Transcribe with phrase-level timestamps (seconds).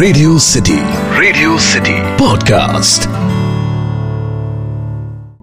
[0.00, 0.78] Radio city
[1.20, 3.08] radio city podcast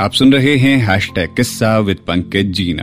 [0.00, 2.82] आप सुन रहे हैं हैश टैग किस्सा विद पंकज जीना।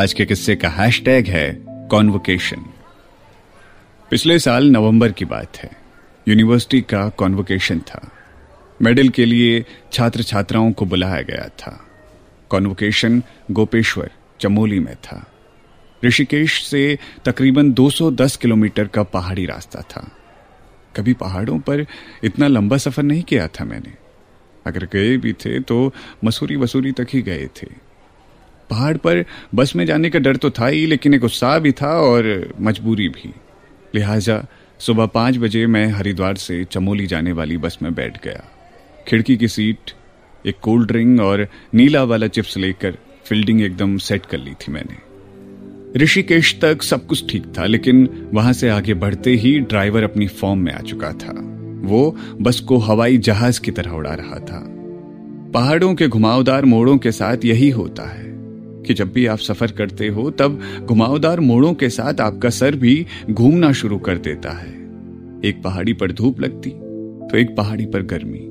[0.00, 2.56] आज के किस्से का हैश टैग है कॉन्वोकेशन
[4.10, 5.70] पिछले साल नवंबर की बात है।
[6.28, 8.10] यूनिवर्सिटी का कॉन्वोकेशन था।
[8.82, 11.86] मेडल के लिए छात्र छात्राओं को बुलाया गया था।
[12.48, 14.10] कॉन्वोकेशन गोपेश्वर,
[14.40, 15.26] चमोली में था।
[16.04, 20.10] ऋषिकेश से तकरीबन 210 किलोमीटर का पहाड़ी रास्ता था।
[20.96, 21.84] कभी पहाड़ों पर
[22.24, 23.92] इतना लंबा सफ़र नहीं किया था मैंने।
[24.66, 25.92] अगर गए भी थे तो
[26.24, 27.66] मसूरी वसूरी तक ही गए थे।
[28.70, 31.92] पहाड़ पर बस में जाने का डर तो था ही, लेकिन एक उत्साह भी था
[32.00, 33.32] और मजबूरी भी।
[33.94, 34.44] लिहाजा
[34.80, 38.42] सुबह पाँच बजे मैं हरिद्वार से चमोली जाने वाली बस में बैठ गया।
[39.08, 39.90] खिड़की की सीट,
[40.44, 44.96] एक कोल्ड ड्रिंक और नीला वाला चिप्स लेकर फील्डिंग एकदम सेट कर ली थी मैंने।
[45.96, 50.58] ऋषिकेश तक सब कुछ ठीक था, लेकिन वहाँ से आगे बढ़ते ही ड्राइवर अपनी फॉर्म
[50.58, 51.34] में आ चुका था।
[51.84, 54.64] वो बस को हवाई जहाज़ की तरह उड़ा रहा था।
[55.54, 58.24] पहाड़ों के घुमावदार मोड़ों के साथ यही होता है
[58.82, 63.06] कि जब भी आप सफ़र करते हो, तब घुमावदार मोड़ों के साथ आपका सर भी
[63.30, 64.72] घूमना शुरू कर देता है।
[65.44, 68.46] एक पहाड़ी पर धूप लगती तो एक पहाड़ी पर गर्मी।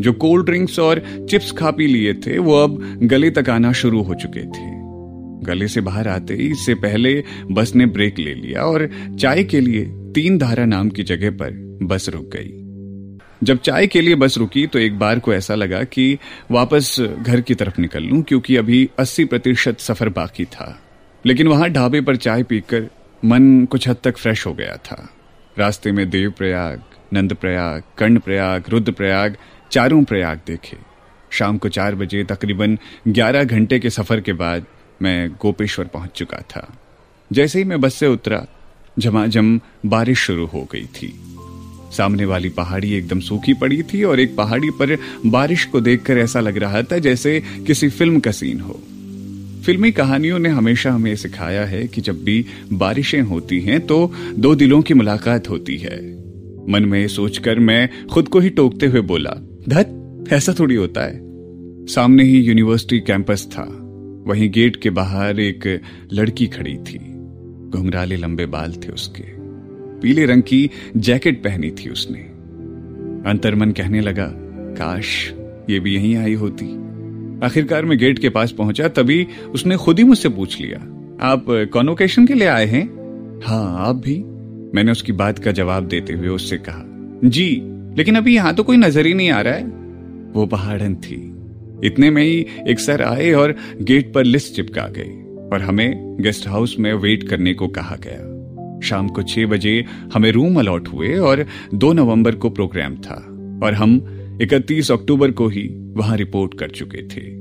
[0.00, 4.02] जो कोल्ड ड्रिंक्स और चिप्स खा पी लिए थे, वो अब गले तक आना शुरू
[4.02, 4.73] हो चुके थे।
[5.44, 8.88] गले से बाहर आते ही इससे पहले बस ने ब्रेक ले लिया और
[9.20, 12.60] चाय के लिए तीन धारा नाम की जगह पर बस रुक गई।
[13.42, 16.18] जब चाय के लिए बस रुकी तो एक बार को ऐसा लगा कि
[16.50, 20.80] वापस घर की तरफ़ निकल लूँ, क्योंकि अभी 80 प्रतिशत सफ़र बाकी था।
[21.26, 22.88] लेकिन वहाँ ढाबे पर चाय पीकर
[23.24, 25.08] मन कुछ हद तक फ्रेश हो गया था।
[25.58, 29.36] रास्ते में देवप्रयाग, नंदप्रयाग, कर्णप्रयाग, रुद्रप्रयाग
[29.70, 30.76] चारों प्रयाग देखे।
[31.30, 34.66] शाम को चार बजे तकरीबन 11 घंटे के सफ़र के बाद
[35.04, 36.66] मैं गोपेश्वर पहुँच चुका था।
[37.32, 38.46] जैसे ही मैं बस से उतरा,
[38.98, 41.12] झमाझम बारिश शुरू हो गई थी।
[41.92, 46.40] सामने वाली पहाड़ी एकदम सूखी पड़ी थी और एक पहाड़ी पर बारिश को देखकर ऐसा
[46.40, 48.80] लग रहा था जैसे किसी फ़िल्म का सीन हो।
[49.66, 54.54] फिल्मी कहानियों ने हमेशा हमें सिखाया है कि जब भी बारिशें होती हैं तो दो
[54.54, 55.98] दिलों की मुलाकात होती है।
[56.68, 59.30] मन में सोचकर मैं खुद को ही टोकते हुए बोला,
[59.68, 61.20] धत, ऐसा थोड़ी होता है।
[61.86, 63.83] सामने ही यूनिवर्सिटी कैंपस था।
[64.26, 65.66] वहीं गेट के बाहर एक
[66.12, 66.98] लड़की खड़ी थी।
[67.70, 69.24] घुंघराले लंबे बाल थे उसके।
[70.00, 72.18] पीले रंग की जैकेट पहनी थी उसने।
[73.30, 74.30] अंतर्मन कहने लगा,
[74.78, 75.32] काश
[75.70, 76.66] ये भी यहीं आई होती।
[77.46, 80.78] आखिरकार मैं गेट के पास पहुँचा, तभी उसने खुद ही मुझसे पूछ लिया,
[81.22, 82.84] आप कॉन्वोकेशन के लिए आए हैं?
[83.44, 84.18] हाँ आप भी।
[84.74, 86.84] मैंने उसकी बात का जवाब देते हुए उससे कहा,
[87.24, 87.50] जी,
[87.96, 89.64] लेकिन अभी यहाँ तो कोई नज़र ही नहीं आ रहा है।
[90.32, 91.33] वो पहाड़न थी।
[91.84, 96.48] इतने में ही एक सर आए और गेट पर लिस्ट चिपका गए और हमें गेस्ट
[96.48, 98.30] हाउस में वेट करने को कहा गया।
[98.80, 99.84] शाम को छह बजे
[100.14, 103.14] हमें रूम अलॉट हुए और दो नवंबर को प्रोग्राम था
[103.66, 103.94] और हम
[104.42, 107.36] इकतीस अक्टूबर को ही वहाँ रिपोर्ट कर चुके थे।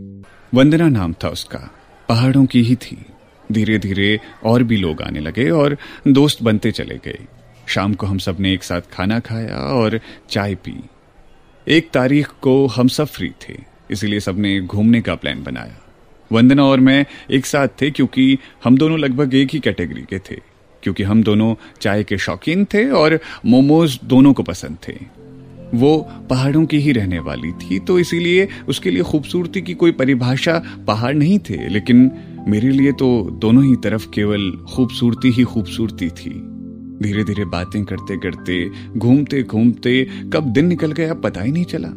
[0.53, 1.71] वंदना नाम था उसका।
[2.09, 3.05] पहाड़ों की ही थी।
[3.51, 5.77] धीरे धीरे और भी लोग आने लगे और
[6.07, 7.19] दोस्त बनते चले गए।
[7.67, 9.99] शाम को हम सबने एक साथ खाना खाया और
[10.29, 10.83] चाय पी।
[11.67, 15.79] एक तारीख को हम सब फ्री थे। इसीलिए सबने घूमने का प्लान बनाया।
[16.31, 20.35] वंदना और मैं एक साथ थे क्योंकि हम दोनों लगभग एक ही कैटेगरी के थे,
[20.83, 24.93] क्योंकि हम दोनों चाय के शौकीन थे और मोमोज दोनों को पसंद थे।
[25.73, 25.97] वो
[26.29, 31.13] पहाड़ों की ही रहने वाली थी तो इसीलिए उसके लिए खूबसूरती की कोई परिभाषा पहाड़
[31.15, 32.11] नहीं थे, लेकिन
[32.47, 33.07] मेरे लिए तो
[33.41, 36.29] दोनों ही तरफ़ केवल खूबसूरती ही खूबसूरती थी।
[37.03, 38.57] धीरे धीरे बातें करते करते
[38.97, 41.87] घूमते घूमते कब दिन निकल गया पता ही नहीं चला।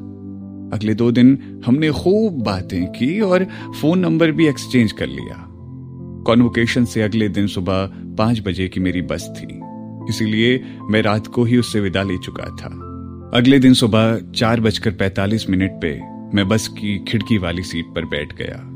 [0.72, 3.47] अगले दो दिन हमने खूब बातें की और
[3.81, 5.47] फ़ोन नंबर भी एक्सचेंज कर लिया।
[6.27, 9.60] कॉन्वोकेशन से अगले दिन सुबह पाँच बजे की मेरी बस थी।
[10.09, 12.82] इसीलिए मैं रात को ही उससे विदा ले चुका था।
[13.34, 16.00] अगले दिन सुबह चार बजकर पैतालीस मिनट पे
[16.37, 18.72] मैं बस की खिड़की वाली सीट पर बैठ गया।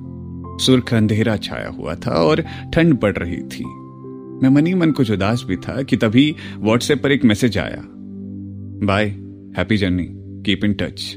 [0.64, 3.64] सुर्ख अंधेरा छाया हुआ था और ठंड पड़ रही थी।
[4.42, 7.82] मैं मनी मन कुछ उदास भी था कि तभी व्हाट्सएप पर एक मैसेज आया।
[8.86, 9.04] Bye,
[9.58, 11.16] happy journey, keep in touch.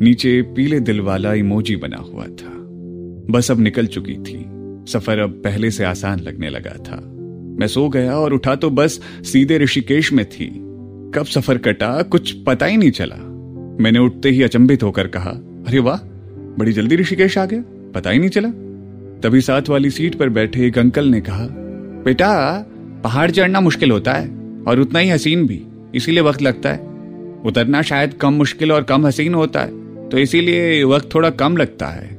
[0.00, 2.52] नीचे पीले दिल वाला इमोजी बना हुआ था।
[3.30, 4.44] बस अब निकल चुकी थी।
[4.92, 7.00] सफ़र अब पहले से आसान लगने लगा था।
[7.58, 10.46] मैं सो गया और उठा तो बस सीधे ऋषिकेश में थी।
[11.14, 13.16] कब सफ़र कटा, कुछ पता ही नहीं चला।
[13.80, 15.30] मैंने उठते ही अचंभित होकर कहा,
[15.68, 15.96] अरे वाह,
[16.58, 17.62] बड़ी जल्दी ऋषिकेश आ गया,
[17.94, 18.48] पता ही नहीं चला।
[19.20, 21.46] तभी साथ वाली सीट पर बैठे एक अंकल ने कहा,
[22.04, 22.58] बेटा,
[23.04, 24.28] पहाड़ चढ़ना मुश्किल होता है
[24.68, 25.62] और उतना ही हसीन भी,
[25.94, 26.78] इसीलिए वक्त लगता है।
[27.46, 29.81] उतरना शायद कम मुश्किल और कम हसीन होता है।
[30.12, 32.10] तो इसीलिए वक्त थोड़ा कम लगता है।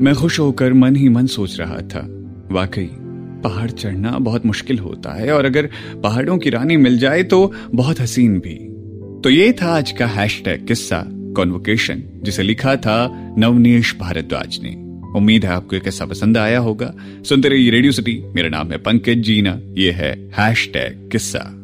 [0.00, 2.06] मैं खुश होकर मन ही मन सोच रहा था।
[2.52, 2.88] वाकई,
[3.44, 5.68] पहाड़ चढ़ना बहुत मुश्किल होता है और अगर
[6.02, 8.54] पहाड़ों की रानी मिल जाए तो बहुत हसीन भी।
[9.24, 14.74] तो ये था आज का हैशटैग किस्सा कॉन्वोकेशन जिसे लिखा था नवनीश भारद्वाज ने।
[15.18, 16.94] उम्मीद है आपको कैसा पसंद आया होगा।
[17.24, 21.54] सुनते रहिए रेडियो सिटी मेरा नाम है पंकज जीना, ये है हैश किस्सा।